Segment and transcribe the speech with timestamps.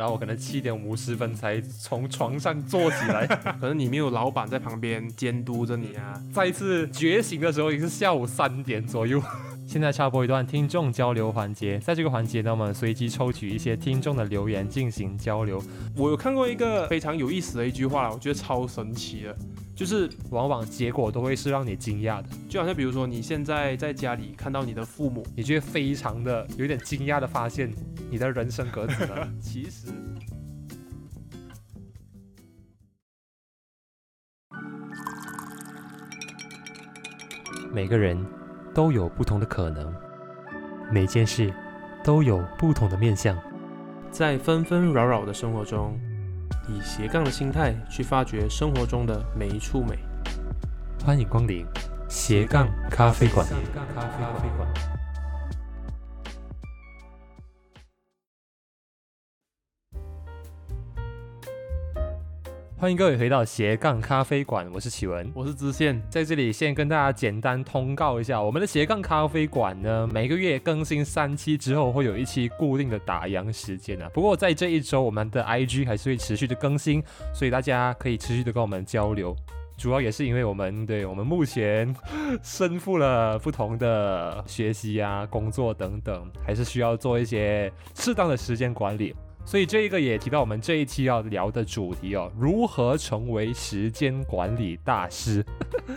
[0.00, 3.26] 然后我可能七点五十分才从床上坐起来，
[3.60, 6.18] 可能你没有老板在旁边监督着你啊。
[6.32, 9.22] 再一次觉醒的时候已经是下午三点左右。
[9.70, 15.62] 现在插播一段听众交流环节，在这个环节呢，我们随机抽取一些听众的留言进行交流。
[15.96, 19.36] 我有看过一个非常有意思的一句话，我觉得超神奇的，
[19.76, 27.72] 就是往往结果都会是让你惊讶的，就好像比如说你现在在家里看到你的父母，你就会非常的有点惊讶的发现，
[28.10, 29.86] 你的人生格子呢， 其实
[37.72, 38.20] 每个人
[38.72, 39.92] 都有不同的可能，
[40.90, 41.52] 每件事
[42.04, 43.36] 都有不同的面向。
[44.10, 45.98] 在纷纷扰扰的生活中，
[46.68, 49.98] 以斜杠的心态去发掘生活中的每一处美。
[51.04, 51.64] 欢迎光临
[52.08, 53.46] 斜杠咖啡馆。
[62.80, 65.30] 欢迎各位回到斜杠咖啡馆，我是启文。
[65.34, 74.08] 我是知县，在这里先跟大家简单通告一下，我们的斜杠咖啡馆呢，每个月更新三期之后，会有一期固定的打烊时间啊。
[74.14, 77.02] 不过在这一周，我们的 IG 还是会持续的更新，
[77.34, 79.36] 所以大家可以持续的跟我们交流。
[79.76, 81.94] 主要也是因为我们对我们目前
[82.42, 89.14] 身负了不同的学习啊、工作等等，还是需要做一些适当的时间管理。
[89.50, 95.44] 所以这一个也提到我们这一期要聊的主题哦，如何成为时间管理大师。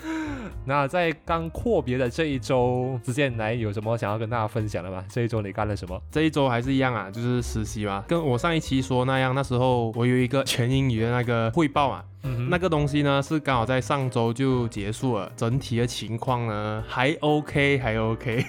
[0.65, 5.05] 那在刚阔别的这一周之间来，有什么想要跟大家分享的吗？
[5.07, 6.01] 这一周你干了什么？
[6.09, 12.03] 这一周还是一样啊，就是实习嘛，跟我上一期说那样，那时候我有一个全英语的那个汇报啊，
[12.49, 18.43] 那个东西呢是刚好在上周就结束了，整体的情况呢还 OK，还 OK，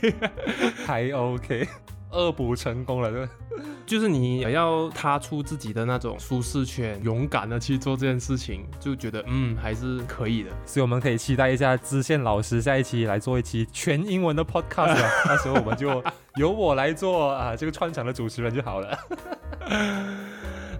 [0.86, 1.69] 还 OK。
[2.14, 3.28] 恶补成功了，对
[3.84, 10.50] 就是你要踏出自己的那种舒适圈，勇敢的去做这件事情，就觉得嗯还是可以的。
[10.64, 16.03] 所以我们可以期待一下知县老师下一期来做一期全英文的 podcast， 那时候我们就
[16.36, 18.98] 由我来做啊这个串场的主持人就好了。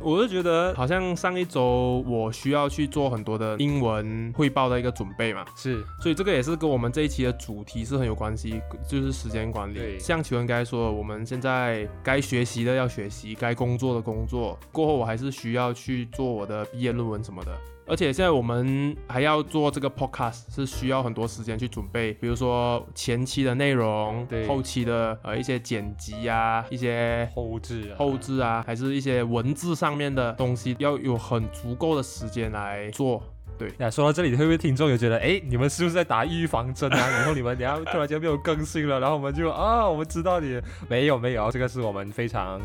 [0.05, 9.99] 我就觉得好像上一周我需要去做很多的英文汇报的一个准备嘛，是，所以这个也是跟我们这一期的主题是很有关系，就是时间管理。
[9.99, 17.59] 像启文刚才说，我们现在该学习的要学习，该工作的工作，过后我还是需要去做我的毕业论文什么的。
[17.87, 33.23] 而且现在我们还要做这个 podcast，是需要很多时间去准备，比如说前期的内容，对，后期的呃一些剪辑啊，一些后置后置啊，还是一些文字上面的东西，要有很足够的时间来做。
[33.59, 36.97] 对，那说到这里，会不会听众有觉得，哎，你们是不是在打预防针啊？
[37.13, 40.59] 然后你们等下突然间没有更新了，然后我们就啊，我们知道你
[40.89, 42.59] 没有没有，这个是我们非常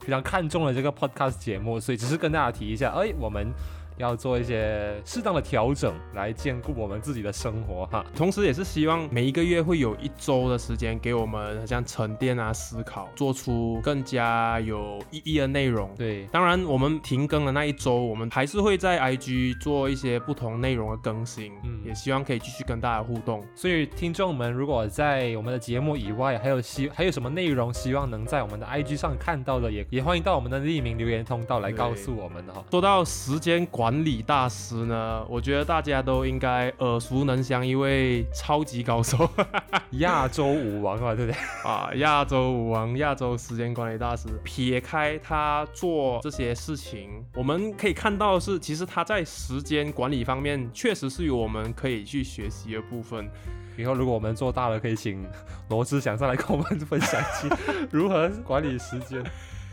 [0.00, 3.50] 非常看重的这个 podcast 节目，所以只是跟大家提一下，哎，我们。
[3.98, 8.04] 要做一些适当的调整，来兼顾我们自己的生活哈。
[8.14, 15.90] 同时，也是希望每一个月会有一周的时间给我们，像沉淀啊、思考，做出更加有意义的内容。
[15.96, 21.52] 对，当然，我们停更的那一周，我们还是会在 IG 做一些不同内容的更新。
[21.64, 23.42] 嗯，也希望可以继续跟大家互动。
[23.54, 32.62] 所以，听众们如果在我们的节目以外，还有希还有什么内容，希望能在我们的 IG 上看到的，也也欢迎到我们的匿名留言通道来告诉我们哈。
[32.70, 33.85] 说到时间管。
[33.86, 35.24] 管理大师呢？
[35.28, 39.30] 我觉得大家都应该耳熟能详，一位超级高手，
[40.00, 41.40] 亚洲舞王啊，对不对？
[41.62, 44.26] 啊，亚洲舞王，亚洲时间管理大师。
[44.42, 53.30] 撇开他做这些事情，我们可以看到是，其实他在时间管理方面确实是有我们可以去学习的部分。
[53.78, 55.24] 以后如果我们做大了，可以请
[55.68, 57.56] 罗志祥上来跟我们分享一下
[57.92, 59.22] 如何管理时间。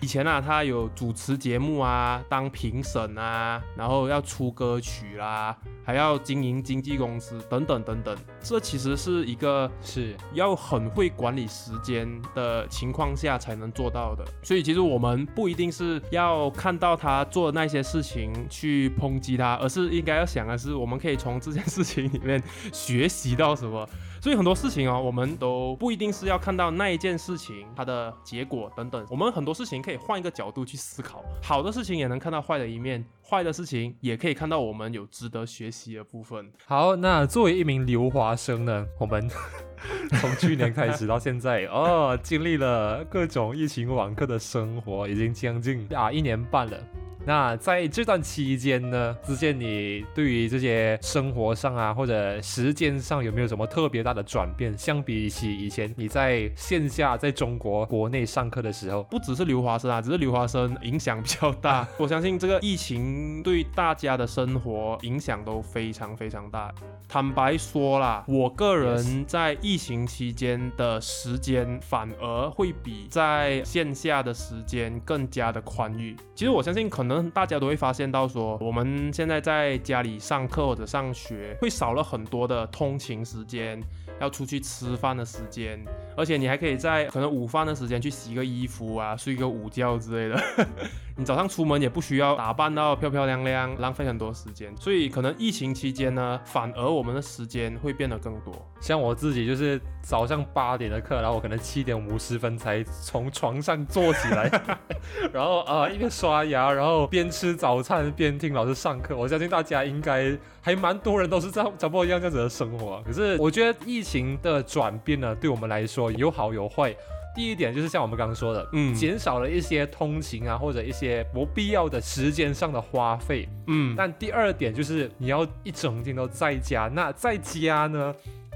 [0.03, 8.13] 以前啊，他有主持节目啊，当评审啊，然后要出歌曲啦，还要经营经纪公司等等等等。
[8.41, 12.05] 这其实是一个是要很会管理时间
[12.35, 14.25] 的情况下才能做到的。
[14.43, 22.43] 所以其实我们不一定是要看到他做的那些事情去抨击他，而是应该要想的是，我们可以从这件事情里面
[22.73, 23.87] 学习到什么。
[24.23, 36.49] 所以很多事情哦，我们都不一定是要看到那一件事情它的结果等等，我们很多事情可以换一个角度去思考，好的事情也能看到坏的一面，坏的事情也可以看到我们有值得学习的部分。
[36.65, 39.29] 好，那作为一名留华生呢，我们
[40.21, 46.77] 从去年开始到现在哦，经历了各种疫情网课的生活，已经将近啊一年半了。
[47.25, 54.77] 那在这段期间呢，之前你对于这些生活上啊，或者时间上有没有什么特别大的转变？
[54.77, 61.87] 相比起以前你在线下在中国国内上课的时候，不只是留华生啊，只是留华生影响比较大。
[61.97, 66.73] 我相信这个疫情对大家的生活影响都非常非常大。
[67.07, 76.15] 坦白说啦，我个人在疫情期间的时间反而会比在线下的时间更加的宽裕。
[76.35, 83.79] 其实我相信，可能可能大家都会发现到说，我们现在在家里上课或者上学，会少了很多的通勤时间。
[84.21, 85.83] 要出去吃饭的时间，
[86.15, 90.67] 而且你还可以在可能午饭的时间去洗个衣服啊，睡个午觉之类的。
[91.15, 94.75] 你早上出门也不需要打扮到漂漂亮亮，浪费很多时间。
[94.77, 98.53] 所以可能疫情期间呢，反而我们的时间会变得更多。
[98.81, 104.49] 像我自己就是早上八点的课，然后我可能七点五十分才从床上坐起来，
[105.31, 109.15] 然后啊一边刷牙，然后边吃早餐边听老师上课。
[109.15, 113.03] 我相信大家应该还蛮多人都是这样，差不多一样这样子的生活。
[113.05, 116.95] 可是我觉得疫情的转变呢，对我们来说有好有坏。
[117.35, 123.95] 第一点就是像我们刚刚说的，嗯，减少了一些通勤啊或者一些不必要的时间上的花费，嗯。
[123.97, 128.13] 但第二点就是你要一整天都在家，那在家呢，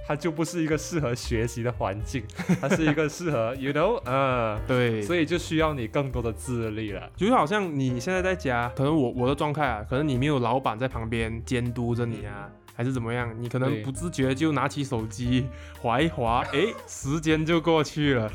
[0.08, 2.24] 它就不是一个适合学习的环境，
[2.62, 7.10] 它是一个适合，you know，嗯，对，所以就需要你更多的自律了。
[7.16, 12.50] 就好像你现在在家，可能我我的状态啊，可能你没有老板在旁边监督着你啊。
[12.78, 13.34] 还是怎么样？
[13.40, 15.48] 你可能不自觉就拿起手机
[15.82, 18.32] 划一划，哎，时间就过去了。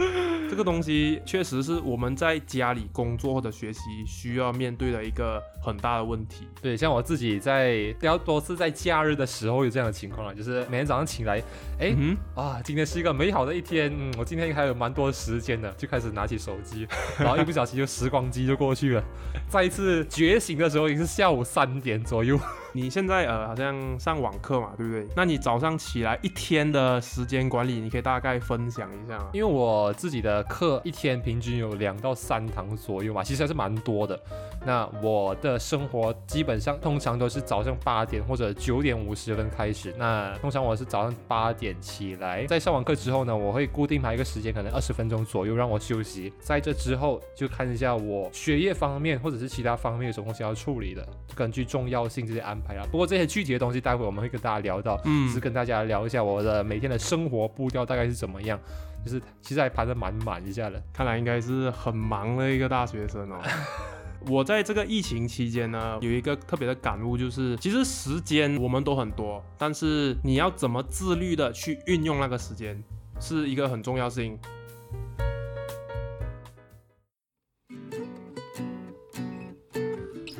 [0.51, 6.47] 这个东西确实是我们在家里工作或者学习需要面对的一个很大的问题。
[6.61, 11.41] 对，像我自己在比较多次在假日的时候有这样的情况了，就是每天早上起来，
[11.79, 11.95] 哎，
[12.35, 16.87] 啊，今天是一个美好的一天，嗯，我今天还有蛮多时间的，就开始拿起手机，
[17.17, 19.05] 然后一不小心就时光机就过去了。
[19.49, 22.39] 再一次觉醒的时候，已经是下午三点左右。
[22.75, 25.07] 你现在呃好像上网课嘛，对不对？
[25.15, 29.29] 那你早上起来一天的时间管理，你可以大概分享一下吗？
[29.33, 34.19] 因为我自己的课一天平均有两到三堂左右嘛，其实还是蛮多的。
[34.65, 39.93] 那我的生活基本上通常都是早上八点或者九点五十分开始。
[39.99, 46.33] 那通常我是早上八点起来，在上完课之后呢，我会固定排一个时间，可能二十分钟左右让我休息。
[46.41, 52.87] 在这之后就看一下我学业方面或者是其他方面有什么东西要处理的，根据重要性这些安排排啊。
[52.91, 58.59] 不过这些具体的东西待会我们会跟大家聊到，嗯，是跟大家聊一下我的每天的生活步调大概是怎么样，
[59.05, 60.83] 就是其实还排得蛮满一下的。
[60.93, 63.41] 看来应该是很忙的一个大学生哦。
[64.29, 72.81] 我在这个疫情期间呢，有一个特别的感悟，就是其实时间我们都很多，但是你要怎么自律的去运用那个时间，
[73.19, 74.39] 是一个很重要事情。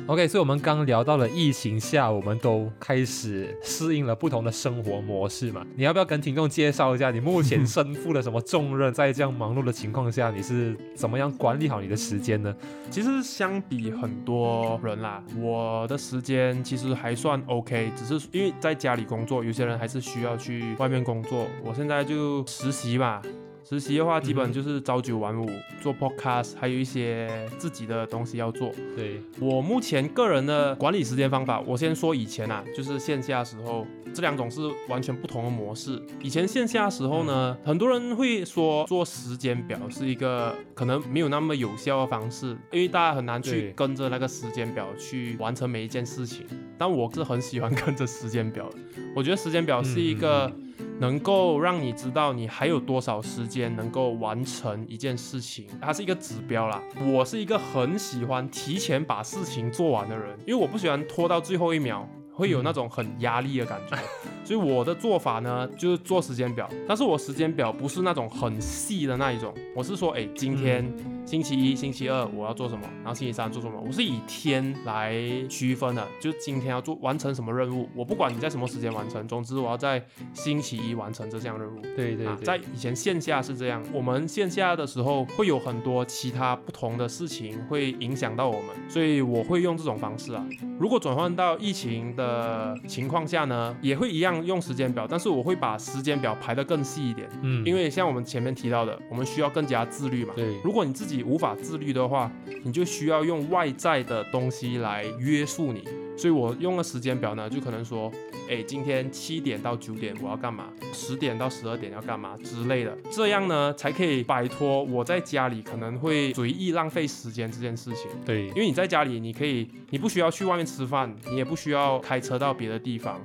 [0.05, 5.65] OK，所以我们刚聊到了疫情下，我们都开始适应了不同的生活模式嘛？
[5.77, 8.93] 你要不要跟听众介绍一下，你目前身负了什么重任？
[8.93, 12.53] 在这样忙碌的情况下，你是怎么样管理好你的时间呢？
[12.89, 21.47] 其实相比很多人啦，我的时间其实还算 OK，只是因为在家里工作，有些人还是需要去外面工作。
[21.63, 23.21] 我现在就实习嘛。
[23.63, 25.49] 实习的话，基本就是朝九晚五
[25.81, 28.71] 做 podcast，还有一些自己的东西要做。
[28.95, 36.01] 对我目前个人的管理时间方法，我先说以前啊，就是线下时候，这两种是完全不同的模式。
[36.21, 46.45] 以前线下时候呢，很多人会说做时间表是一个可能没有那么有效的方式，因为大家很难去跟着那个时间表去完成每一件事情。
[46.77, 48.77] 但我是很喜欢跟着时间表的，
[49.15, 50.51] 我觉得时间表是一个。
[50.99, 56.81] 能够让你知道你还有多少时间能够完成一件事情，它是一个指标啦。
[57.05, 63.97] 我是一个很喜欢提前把事情做完的人，因为我不喜欢拖到最后一秒，会有那种很压力的感觉。
[64.45, 70.85] 所以我的做法呢，就是做时间表，但是我时间表不是那种很细的那一种，我是说，哎，今天。
[71.25, 73.81] 星期一、星期二我要做什么，然后星期三做什么？
[73.85, 75.15] 我是以天来
[75.49, 80.03] 区分的，就今天要做完成什么任务，我不管你在什么时间完成，总之我要在
[80.33, 81.81] 星期一完成这项任务。
[81.95, 90.45] 对对，在以前线下是这样，我们线下的时候会有很多其他不同的事情会影响到我们，所以我会用这种方式啊。
[90.77, 97.27] 如果转换到疫情的情况下呢，也会一样用时间表，但是我会把时间表排得更细一点。
[97.41, 100.33] 嗯，因为像我们前面提到的，我们需要更加自律嘛。
[100.35, 102.31] 对，如果你自己己无法自律的话，
[102.63, 105.83] 你就需要用外在的东西来约束你。
[106.15, 108.11] 所以我用的时间表呢，就可能说，
[108.47, 110.65] 哎，今天七点到九点我要干嘛？
[110.93, 118.11] 十点到十二点要干嘛之类的，这样呢才可以摆脱我在家里可能会随意浪费时间这件事情。
[118.23, 123.19] 对，因为你在家里，你可以，你不需要去外面吃饭，你也不需要开车到别的地方。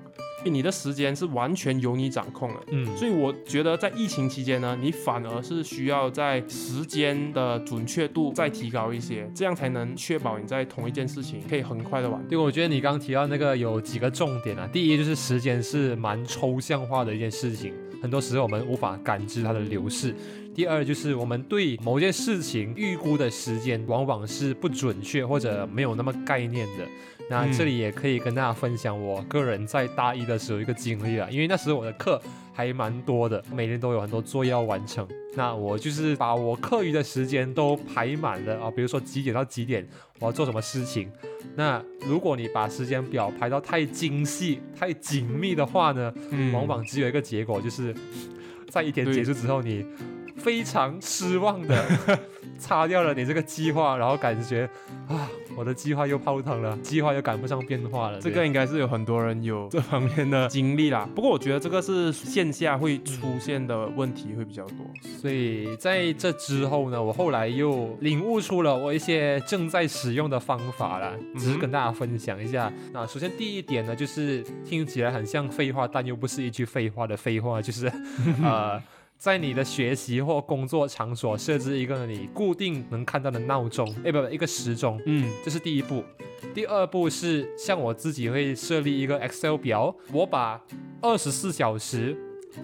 [0.44, 12.22] 你的时间是完全由你掌控的，嗯，所以我觉得在疫情期间呢，你反而是需要在时间的准确度再提高一些，这样才能确保你在同一件事情可以很快的完。
[12.28, 20.14] 对，我觉得你刚刚提到那个有几个重点啊，第一就是时间是蛮抽象化的一件事情，很多时候我们无法感知它的流逝。
[20.58, 26.84] 第二就是我们对某件事情预估的时间往往是不准确或者没有那么概念的。
[27.30, 32.20] 那这里也可以跟大家分享我个人在大一的时候一个经历啊，因为那时候我的课
[32.52, 35.06] 还蛮多的，每天都有很多作业要完成。
[35.36, 39.86] 那我就是把我课余的时间都排满了啊，比如说几点到几点
[40.18, 41.08] 我要做什么事情。
[41.54, 46.12] 那如果你把时间表排到太精细、太紧密的话呢，
[46.52, 47.94] 往往只有一个结果，就是
[48.68, 49.86] 在一天结束之后你。
[50.38, 51.84] 非常失望的
[52.58, 54.68] 擦掉了你这个计划，然后感觉
[55.08, 58.20] 啊，我的计划又泡汤了，计划又赶不上变化了。
[58.20, 61.08] 这个应该是有很多人有这方面的经历啦。
[61.14, 64.78] 不过我觉得这个是线下会出现的问题会比较多。
[65.20, 72.72] 所以在这之后呢，我后来又领悟出了我一些正在使用的方法了，只是跟大家分享一下。
[72.92, 77.86] 那首先第一点呢，就是听起来很像废话，但又不是一句废话的废话，就是
[78.42, 78.82] 呃。
[79.18, 86.04] 在你的学习或工作场所设置一个你固定能看到的闹钟，哎，不不，一个时钟，嗯，这是第一步。
[86.54, 90.62] 第二步是像我自己会设立一个 Excel 表，我把
[91.02, 92.16] 二十四小时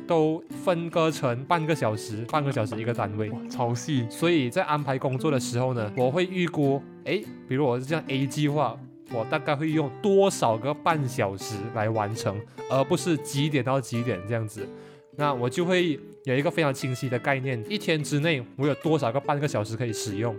[0.07, 4.07] 都分割成半个小时，半个小时一个单位，哇超细。
[4.09, 8.79] 所以在安排工作的时候呢，我会预估，哎，比如我是这样 A 计划，
[9.13, 14.65] 我大概会用多少个半小时来完成，而不是几点到几点这样子。
[15.17, 20.35] 那我就会有一个非常清晰的概念，一天之内我有多少个半个小时可以使用，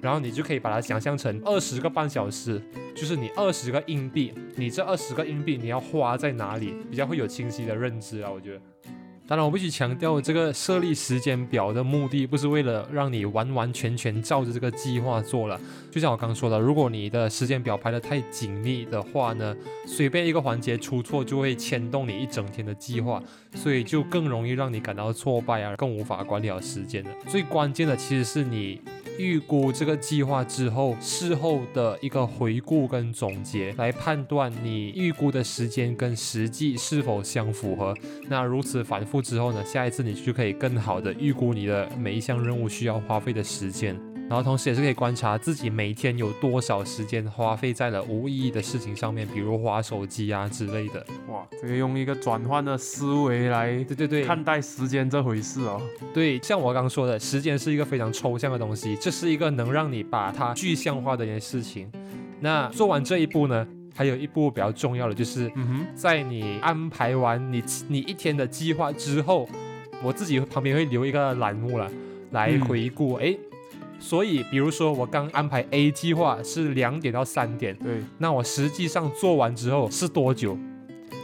[0.00, 2.58] 然后你就可以把它想象成二十个半小时，
[2.94, 8.60] 就是你二十个硬币，你这二十个硬币你要花在哪里，比较会有清晰的认知啊，我觉得。
[9.30, 15.56] 当然，我必须强调，这个设立时间表的目的不是为了让你完完全全照着这个计划做了。
[15.88, 19.56] 就像我刚刚说的，如果你的时间表排得太紧密的话呢，
[19.86, 23.22] 随便一个环节出错就会牵动你一整天的计划，
[23.54, 27.10] 所以就更容易让你感到挫败啊，更无法管理好时间了。
[27.28, 28.80] 最关键的其实是你。
[29.20, 37.94] 预估这个计划之后，事后的一个回顾跟总结，来判断你预估的时间跟实际是否相符合。
[38.28, 43.94] 那如此反复之后呢，下一次你就可以更好的预估你的每一项任务需要花费的时间。
[44.30, 51.04] 然后同时也是可以观察自己每天有多少时间花费在了无意义的事情上面，比如划手机啊之类的。
[51.26, 55.82] 哇，这个用一个转换的思维来，对对对，看待时间这回事哦。
[56.14, 61.90] 对，像我刚刚说的，时间是一个非常抽象的东西，这是一个能让你把它具象化的一件事情。
[62.38, 65.50] 那做完这一步呢，还有一步比较重要的就是，
[65.96, 69.48] 在你安排完你你一天的计划之后，
[70.04, 71.90] 我自己旁边会留一个栏目了，
[72.30, 73.36] 来回顾，哎。
[74.00, 80.58] 所以，比如说我刚安排 A 计划是两点到三点，对，那我实际上做完之后是多久？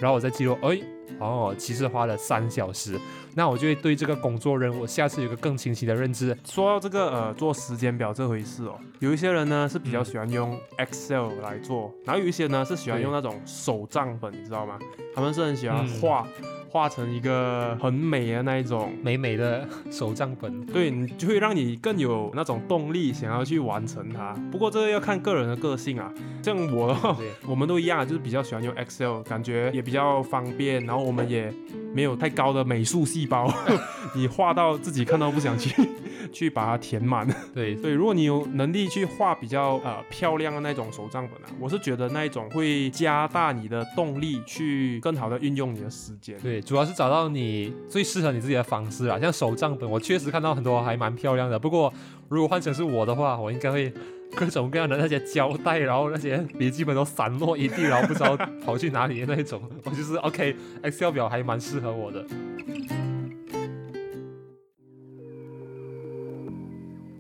[0.01, 0.79] 然后我再记录，哎，
[1.19, 3.01] 哦，其实花了三小时，
[3.35, 6.37] 那我就会对这个工作任务下次有个更清晰的认知。
[6.45, 14.79] 说到这个呃做时间表这回事哦，有一些人呢是比较喜欢用 Excel 来做，然后有一些呢是喜欢用那种手账本，你知道吗？
[15.15, 16.29] 他们是很喜欢画。
[16.69, 24.35] 画成一个很美的那一种美美的手账本，对你就会让你更有那种动力，想要去完成它。
[24.51, 31.53] 不过这个要看个人的个性啊，像我， 我们都一样，就是比较喜欢用 Excel，感觉也比较方便，然后我们也
[31.95, 33.53] 没有太高的美术细胞，
[34.15, 35.73] 你画到自己看到不想去。
[36.33, 37.27] 去把它填满。
[37.55, 46.37] 对，所以如果你有能力去画比较呃漂亮的那种手账本啊，我是觉得那一种会加大你的动力，去更好的运用你的时间。
[46.41, 49.19] 对，主要是找到你最适合你自己的方式啊。
[49.19, 51.59] 像手账本，我确实看到很多还蛮漂亮的。
[51.59, 51.93] 不过
[52.29, 53.93] 如果换成是我的话，我应该会
[54.35, 59.63] 各种各样的那些胶带，然后那些笔记本都散落一地，然后不知道跑去哪里的那种。
[59.85, 62.25] 我就是 OK，Excel 表还蛮适合我的。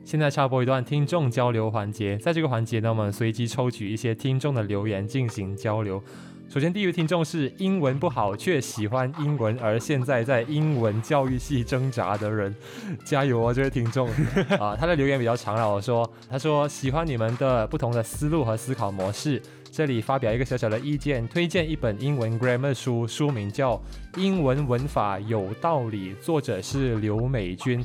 [0.05, 6.00] 现在插播一段听众交流环节，在这个环节呢，我们随机抽取一些听众的留言进行交流。
[6.49, 12.55] 首先，第一位听众是英文不好却喜欢英文，而现在在英文教育系挣扎的人，
[13.05, 13.53] 加油哦！
[13.53, 14.09] 这位听众
[14.59, 23.75] 啊，他的留言比较长了，我说，他说喜欢你们的不同的思路和思考模式，这里发表一个小小的意见，推荐一本英文 grammar 书，书名叫
[24.17, 27.85] 《英文文法有道理》，作者是刘美君。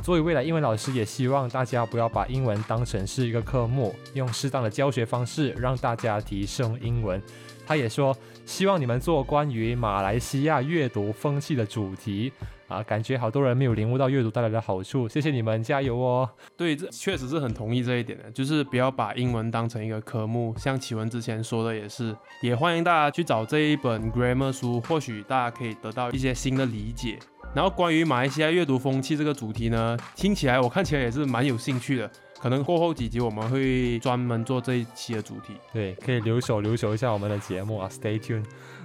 [0.00, 7.20] 作为未来英文老师，也希望大家不要把英文当成是一个科目，用适当的教学方式让大家提升英文。
[7.66, 12.32] 他也说，希望你们做关于马来西亚阅读风气的主题
[12.66, 15.08] 啊，感觉好多人没有领悟到阅读带来的好处。
[15.08, 16.28] 谢谢你们，加油哦！
[16.56, 20.52] 对，这确实是很同意这一点的，就是不要把英文当成一个科目。
[20.58, 27.16] 像启文之前说的也是，也欢迎大家去找这一本 grammar 书，或许大家可以得到一些新的理解。
[27.54, 32.10] 然后关于马来西亚阅读风气这个主题呢，听起来我看起来也是蛮有兴趣的。
[32.40, 38.44] 可能过后几集我们会专门做这一期的主题，对，可以留守留守一下我们的节目啊，Stay tuned。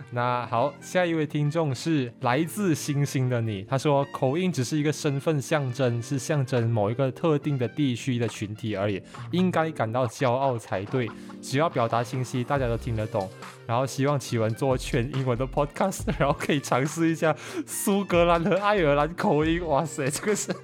[0.10, 11.10] 那好，下一位听众是来自星星的你，他说口音只是一个身份象征，是象征某一个特定的地区的群体而已，应该感到骄傲才对。
[11.42, 13.30] 只要表达清晰，大家都听得懂。
[13.66, 17.36] 然后希望启文做全英文的 podcast，然后可以尝试一下
[17.66, 19.66] 苏格兰和爱尔兰口音。
[19.68, 20.56] 哇塞，这个是。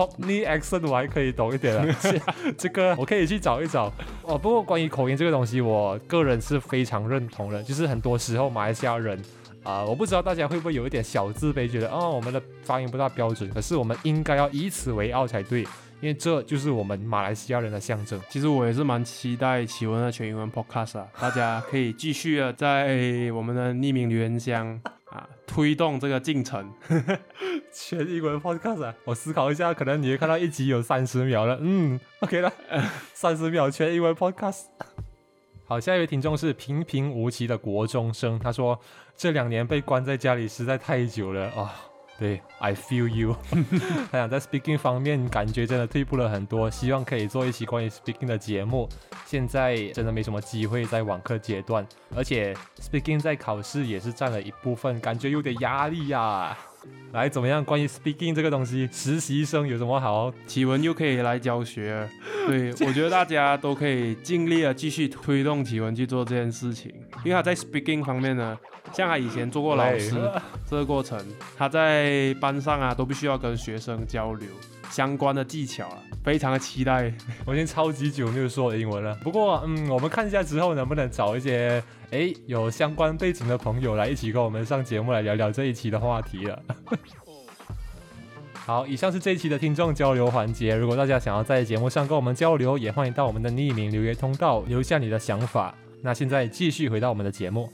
[0.00, 1.94] Cockney accent 我还可以懂一点了，
[2.56, 3.92] 这个我可以去找一找
[4.22, 4.38] 哦。
[4.38, 7.62] 不过关于口音这个东西，我个人是非常认同的。
[7.62, 9.20] 就是很多时候马来西亚人
[9.62, 13.50] 啊，我不知道大家会不会有一点小自卑，觉得哦我们的发音不大标准。
[13.50, 15.60] 可是我们应该要以此为傲才对，
[16.00, 18.18] 因为这就是我们马来西亚人的象征。
[18.30, 24.80] 其实我也是蛮期待奇文的全英文 podcast 啊，大家可以继续啊在我们的匿名留言箱。
[25.10, 26.72] 啊，推动这个进程，
[27.72, 28.94] 全英文 podcast。
[29.04, 31.58] 我思考一下，可能你会看到一集有三十秒了。
[31.60, 32.52] 嗯，OK 了，
[33.12, 34.66] 三十秒全英文 podcast。
[35.64, 38.78] 好，下一位听众是平平无奇的国中生，他说
[39.16, 41.89] 这两年被关在家里实在太久了啊。
[42.20, 43.34] 对，I feel you。
[44.12, 48.86] 他想在 speaking 方面感觉真的退步了很多，希望可以做一期关于 speaking 的节目。
[49.24, 56.54] 现在真的没什么机会在网课阶段，而且 speaking 在考试也是占了一部分，感觉有点压力呀。
[57.12, 57.64] 来，怎么样？
[57.64, 60.32] 关于 speaking 这个东西，实习生有什么好？
[60.46, 62.08] 启文又可以来教学。
[62.46, 66.92] 对， 我觉得大家都可以尽力的继续推动启文去做这件事情，
[67.24, 68.56] 因为他在 speaking 方面呢，
[68.92, 70.14] 像他以前做过老师，
[70.68, 71.18] 这个过程
[71.58, 74.48] 他在班上啊都必须要跟学生交流
[74.88, 77.12] 相关的技巧啊，非常的期待。
[77.44, 81.82] 我已经超级久没有说英文了，不过嗯，我们看一下之后能不能找一些。
[82.10, 86.60] 哎，有相关背景的朋友来一起跟我们上节目来聊聊这一期的话题了。
[88.66, 90.74] 好，以上是这一期的听众交流环节。
[90.74, 95.72] 如果大家想要在节目上跟我们交流，也欢迎到我们的匿名留言通道留下你的想法。
[96.02, 97.70] 那现在继续回到我们的节目。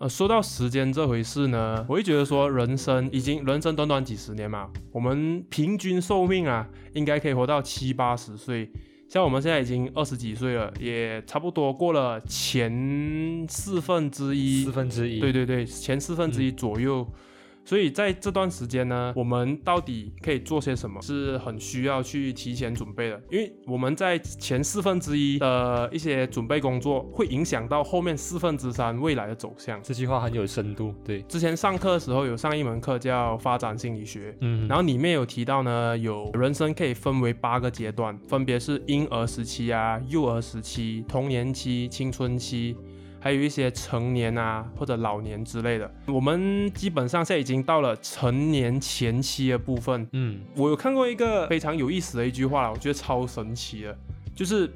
[0.00, 8.70] 呃，说到时间这回事呢，我会觉得说，人生已经人生短短几十年嘛，我们平均寿命啊，应该可以活到七八十岁。
[9.08, 17.06] 像我们现在已经二十几岁了，也差不多过了前四分之一，四分之一，对对对，前四分之一左右。
[17.68, 23.22] 所以在这段时间呢，我们到底可以做些什么，是很需要去提前准备的。
[23.30, 29.78] 因为我们在前四分之一的一些准备工作，会影响到后面四分之三未来的走向。
[29.82, 30.94] 这句话很有深度。
[31.04, 42.74] 对，之前上课的时候有上一门课叫发展心理学，嗯，然后里面有提到呢，有人生可以分为八个阶段，分别是婴儿时期啊、幼儿时期、童年期、青春期。
[43.20, 50.08] 还有一些成年啊或者老年之类的，我们基本上现在已经到了成年前期的部分。
[50.12, 53.98] 嗯，我有看过一个非常有意思的一句话，我觉得超神奇的，
[54.34, 54.70] 就是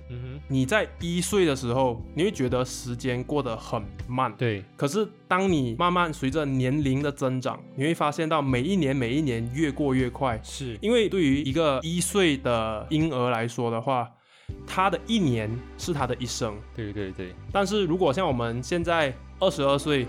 [0.48, 4.34] 你在一岁的时候，你会觉得时间过得很慢。
[4.36, 10.40] 对，可是当你慢慢随着年龄的增长，你会发现到每一年每一年越过越快。
[10.42, 14.10] 是因为对于一个一岁的婴儿来说的话。
[14.66, 17.34] 他的一年是他的一生，对对对。
[17.52, 20.06] 但是如果像我们现在二十二岁，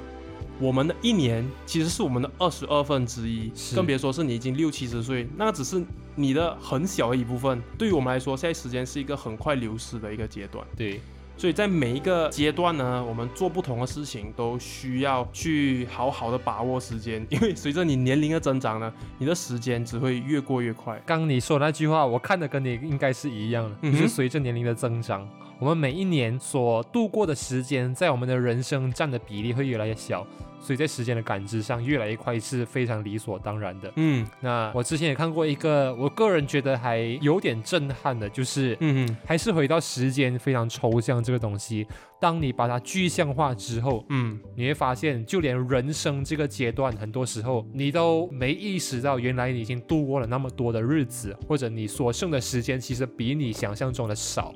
[0.59, 5.83] 我们的一年其实是我们的二十二分之一，更别说是你已经六七十岁，那只是
[6.15, 7.61] 你的很小的一部分。
[7.77, 10.65] 对于我们来说，现在时间是一个很快流失的一个阶段。
[10.77, 10.99] 对。
[11.35, 21.01] 所以在每一个阶段呢，我们做不同的事情都需要去好好的把握时间，因为随着你年龄的增长呢，你的时间只会越过越快。
[21.05, 25.27] 刚你说那句话，我看的跟你应该是一样的，就是随着年龄的增长，
[25.59, 30.25] 我们每一年所度过的时间，在我们的人生占的比例会越来越小，
[30.59, 33.91] 所以在时间的感知上越来越快是非常理所当然的。
[33.95, 41.87] 嗯那我之前也看过一个，我个人觉得还有点震撼的，就是嗯嗯还是回到时间非常抽象这个东西。
[42.19, 54.53] 当你把它具象化之后，嗯你会发现，就连人生这个阶段，很多时候你都没意识到，原来你已经度过了那么多的日子，或者你所剩的时间其实比你想象中的少。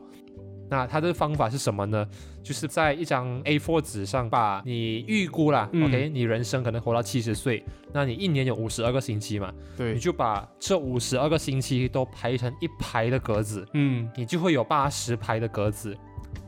[0.70, 2.08] 那它的方法是什么呢？
[2.44, 5.86] 就是在一张 A4 纸上，把你预估啦、嗯。
[5.86, 9.94] O k 你人生可能活到七十岁，那你一年有五十二个星期嘛，对。
[9.94, 14.10] 你就把这五十二个星期都排成一排的格子，嗯。
[14.16, 15.98] 你就会有八十排的格子，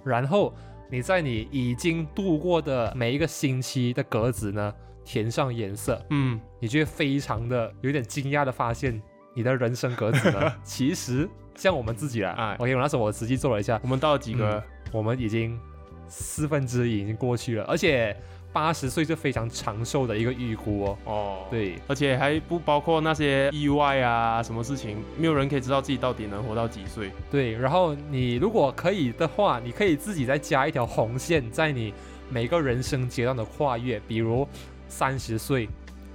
[0.03, 0.53] 然后
[0.89, 4.73] 你在你已经度过的每一个星期的格子呢
[5.05, 6.39] 填上颜色，嗯。
[6.59, 9.01] 你就会非常的有点惊讶的发现，
[9.33, 11.27] 你的人生格子呢 其实
[11.59, 14.63] 像我们自己啦哎，OK，我那时候我实际做了一下，我们到了几个？
[14.93, 15.59] 我们已经
[16.07, 18.15] 四分之一已经过去了，而且
[18.53, 21.75] 八十岁是非常长寿的一个预估哦，哦，，对。
[21.85, 27.11] 而且还不包括那些意外啊，什么事情，没有人可以知道自己到底能活到几岁。
[27.29, 31.93] 对，然后你如果可以的话，你可以自己再加一条红线，在你
[32.29, 34.47] 每个人生阶段的跨越，比如
[34.87, 35.69] 三十岁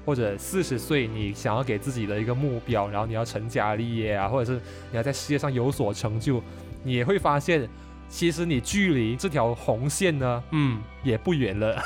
[0.05, 6.43] 或者四十岁，你想要给自己的一个目标，然后你要成家立业啊，或者是你要在事业上有所成就，
[6.83, 7.69] 你也会发现，
[8.09, 11.83] 其实你距离这条红线呢嗯也不远了。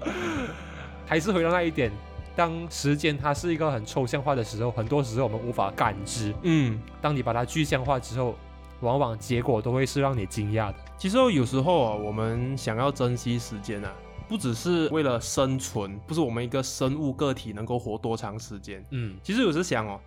[1.06, 1.90] 还是回到那一点，
[2.36, 6.34] 当时间它是一个很抽象化的时候，很多时候我们无法感知。
[6.42, 8.36] 嗯，当你把它具象化之后，
[8.80, 10.74] 往往结果都会是让你惊讶的。
[10.96, 13.92] 其实有时候啊，我们想要珍惜时间啊，
[14.28, 18.84] 不只是为了生存，不是我们一个生物个体能够活多长时间。
[18.90, 19.98] 嗯，其实有时想哦，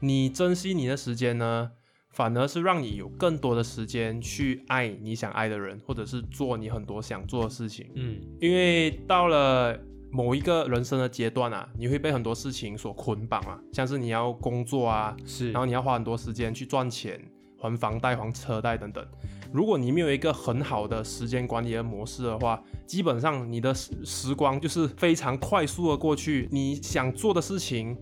[0.00, 1.70] 你珍惜你的时间呢，
[2.10, 7.86] 反而是让你有更多的时间去爱你想爱的人，或者是做你很多想做的事情。
[7.94, 9.78] 嗯，因为到了
[10.10, 17.20] 某一个人生的阶段啊，你会被很多事情所捆绑啊，像是你要工作啊，是，然后你要花很多时间去赚钱、
[17.58, 19.06] 还房贷、还车贷等等。
[19.52, 27.96] 如果你没有一个很好的时间管理的模式的话，基本上你的时时光就是非常快速的过去，你想做的事情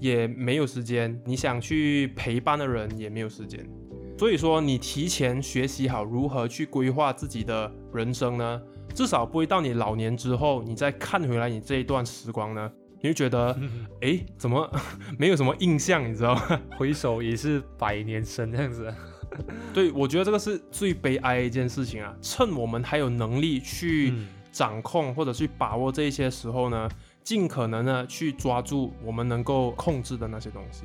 [0.00, 3.64] 也没有时间，你想去陪伴的人也没有时间。
[4.18, 8.62] 所以说，你提前学习好如何去规划自己的人生呢，
[8.94, 13.54] 至少不会到你老年之后，你再看回来你这一段时光呢， 你会觉得，
[14.00, 14.70] 哎，怎么
[15.18, 16.60] 没有什么印象，你知道吗？
[16.78, 18.94] 回首已是百年身这样子。
[19.74, 22.14] 对，我觉得这个是最悲哀的一件事情啊！
[22.20, 26.88] 趁我们还有能力去嗯掌控或者去把握这一些时候呢，
[27.22, 30.84] 尽可能的去抓住我们能够控制的那些东西。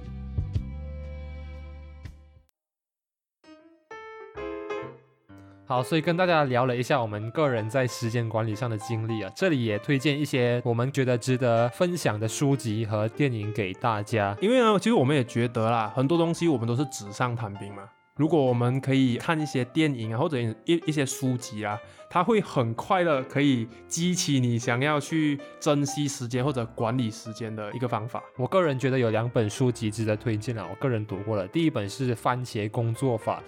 [5.66, 14.36] 好，所以跟大家聊了一下我们个人在时间管理上的经历啊，这里也推荐一些我们觉得值得分享的书籍和电影给大家。
[14.42, 17.84] 因为呢，其实我们也觉得啦，很多东西我们都是纸上谈兵嘛。
[18.22, 21.76] 如果我们可以看一些电影啊，或者一一些书籍啊，
[22.08, 28.22] 它会很快的可以激起你想要去珍惜时间或者管理时间的一个方法。
[28.38, 31.48] 我个人觉得有两本书籍值得推荐啊，我个人读过了。
[31.48, 33.40] 第一本是《番茄工作法》，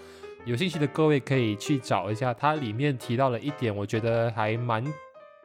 [0.49, 4.83] 有兴趣的各位可以去找一下，它里面提到了一点，我觉得还蛮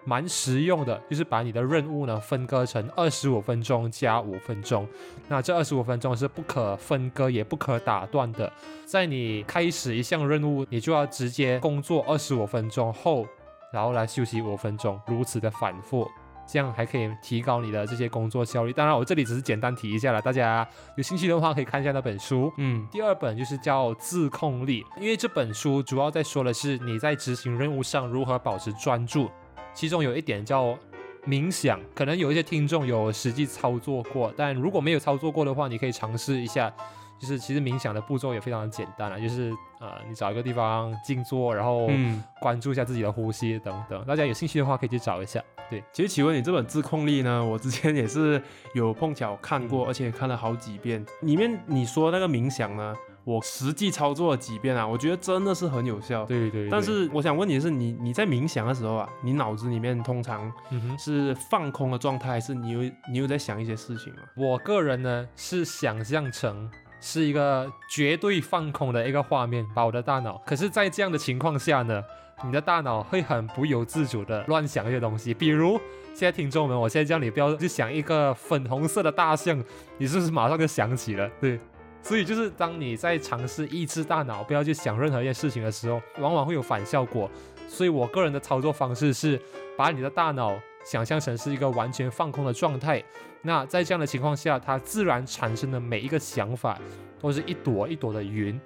[0.08, 4.88] 蛮实用的，就是把你的任务呢分割成二十五分钟加五分钟。
[5.28, 8.50] 那这二十五分钟是不可分割也不可打断的，
[8.86, 13.26] 在你开始一项任务，你就要直接工作二十五分钟后，
[13.70, 16.08] 然后来休息五分钟，如此的反复。
[16.50, 18.72] 这样还可以提高你的这些工作效率。
[18.72, 20.66] 当然，我这里只是简单提一下了，大家
[20.96, 22.50] 有兴趣的话可以看一下那本书。
[22.56, 29.30] 嗯第二本就是叫《自控力》，因为这本书主要在说的是你在执行任务上如何保持专注，
[29.78, 30.76] 其中有一点叫
[31.24, 36.72] 冥想，可能有一些听众有实际操作过，但如果没有操作过的话，你可以尝试一下。
[37.20, 44.04] 就是其实冥想的步骤也非常的简单啊，就是呃你找一个地方静坐，然后嗯，关注一下自己的呼吸等等。
[44.04, 45.42] 大家有兴趣的话可以去找一下。
[45.68, 48.40] 对，其实请问你这本自控力呢，我之前也是
[48.72, 51.04] 有碰巧看过，嗯而且看了好几遍。
[51.22, 52.94] 里面你说那个冥想呢，
[53.28, 56.24] 我实际操作了几遍啊，我觉得真的是很有效。
[56.24, 56.70] 对对对。
[56.70, 60.50] 但是我想问你的是，你你在冥想的时候啊，你脑子里面通常。
[60.98, 64.20] 是放空的状态，还是你有你有在想一些事情吗？
[64.34, 70.40] 我个人呢是想象成是一个绝对放空的一个画面，把我的大脑。
[70.46, 72.02] 可是，在这样的情况下呢，
[72.44, 75.78] 你的大脑会很不由自主的乱想一些东西，比如
[76.14, 79.62] 现在听众们，我现在叫你不要去想一个粉红色的大象，
[79.98, 81.28] 你是不是马上就想起了？
[81.40, 81.58] 对，
[82.02, 87.30] 所以就是当你在尝试抑制大脑不要去想任何一件事情的时候，往往会有反效果。
[87.68, 89.38] 所以我个人的操作方式是
[89.76, 93.02] 把你的大脑想象成是一个完全放空的状态。
[93.42, 96.78] 那在这样的情况下，它自然产生的每一个想法
[97.20, 98.58] 都是一朵一朵的云。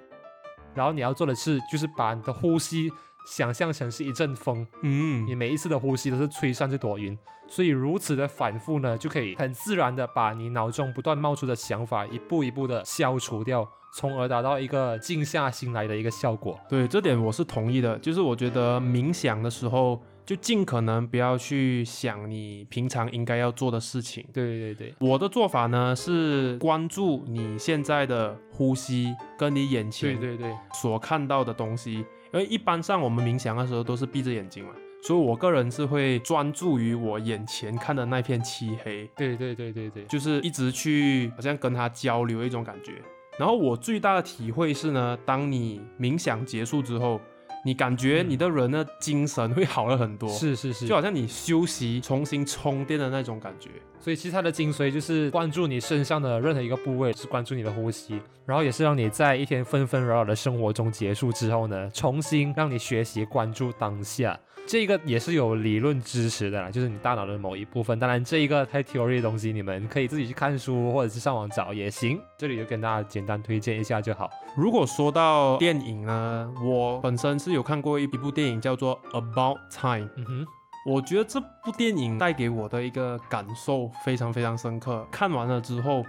[0.73, 2.89] 然后你要做的是，就是把你的呼吸
[3.25, 7.17] 想象成是一阵风，嗯你每一次的呼吸都是吹散这朵云。
[7.47, 16.59] 所以如此的反复呢，就可以很自然的把你脑中不断冒出的想法一步一步的消除掉，从而达到一个静下心来的一个效果。
[16.69, 17.99] 对，这点我是同意的。
[17.99, 24.25] 就是我觉得冥想的时候，就尽可能不要去想你平常应该要做的事情。
[24.33, 34.71] 对对对，我的做法呢是关注你现在的呼吸跟你眼对前对对，所看到的东西，因为一般上我们冥想的时候都是闭着眼睛嘛，
[35.03, 42.93] 所以我个人是会专注于我眼前看的那片漆黑，对对对对对，就是一直去好像跟他交流一种感觉。
[43.37, 47.21] 然后我最大的体会是呢，当你冥想结束之后，
[47.65, 53.69] 你感觉你的人的精神会好了很多，是是是就，好像你休息重新充电的那种感觉。
[53.99, 64.37] 所以其实它的精髓就是关注你身上的任何一个部位，是关注你的呼吸，然后也是让你在一天纷纷扰扰的生活中结束之后呢，重新让你学习关注当下。
[64.65, 67.99] 这个也是有理论支持的啦，就是你大脑的某一部分。
[67.99, 72.19] 当然，这一个太 theory 的东西，你们可以自己去看书或者是上网找也行。
[72.37, 74.29] 这里就跟大家简单推荐一下就好。
[74.55, 80.45] 如果说到电影呢，我本身是有看过一一部电影叫做《About Time》，嗯哼，
[80.85, 85.05] 我觉得这部电影带给我的一个感受非常非常深刻。
[85.11, 86.05] 看完了之后，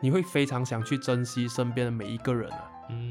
[0.00, 2.70] 你会非常想去珍惜身边的每一个人啊。
[2.90, 3.10] 嗯，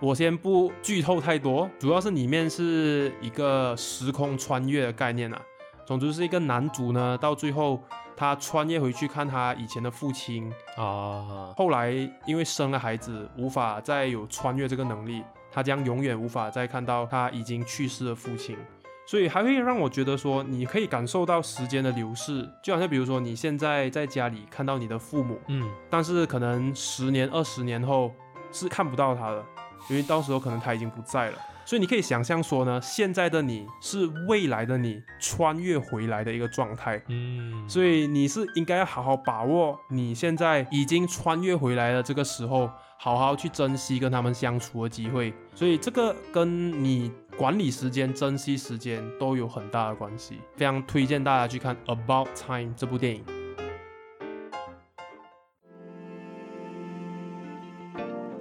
[0.00, 5.42] 我先不剧透太多，主要是里面是一个时空穿越的概念啊。
[5.84, 7.82] 总之是一个男主呢，到最后
[8.16, 11.90] 他穿越回去看他以前的父亲，啊，后来
[12.26, 18.56] 因为生了孩子，无法再有穿越这个能力，他将永远无法再看到他已经去世的父亲。
[19.04, 28.12] 所以还会让我觉得说，你可以感受到时间的流逝，就好像比如说你现在在家里看到你的父母，嗯，但是可能十年、二十年后
[28.52, 29.42] 是看不到他了，
[29.88, 31.38] 因为到时候可能他已经不在了。
[31.64, 36.98] 所以你可以想象说呢，现在的你是未来的你穿越回来的一个状态。
[37.08, 45.30] 嗯，所以你是应该要好好把握你现在已经穿越回来的这个时候，好好去珍惜跟他们相处的机会。
[45.54, 50.40] 所以这个跟你管理时间、珍惜时间都有很大的关系。
[50.56, 53.37] 非常推荐大家去看《About Time》这部电影。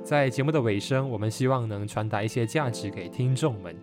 [0.07, 3.75] 在节目的尾声，我们希望能传达一些价值给听众们。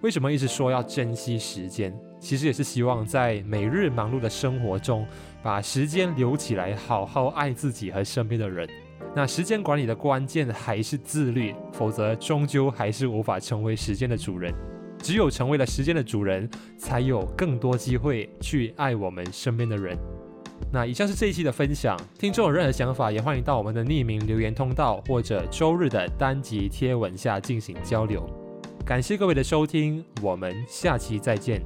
[0.00, 1.96] 为什么一直说要珍惜时间？
[2.18, 5.06] 其实也是希望在每日忙碌的生活中，
[5.44, 8.68] 把时间留起来，好好爱自己和身边的人。
[9.14, 14.52] 那时间管理的关键还是自律，否则终究还是无法成为时间的主人。
[14.98, 19.96] 只有成为了时间的主人，才有更多机会去爱我们身边的人。
[20.72, 28.28] 那以上是这一期的分享，听众有任何想法，也欢迎到我们的匿名留言通道或者周日的单集贴文下进行交流。
[28.84, 31.62] 感谢各位的收听，我们下期再见。